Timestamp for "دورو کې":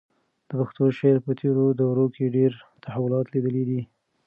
1.79-2.33